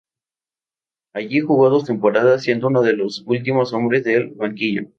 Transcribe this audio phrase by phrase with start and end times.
[1.13, 4.87] Allí jugó dos temporadas, siendo uno de los últimos hombres del banquillo.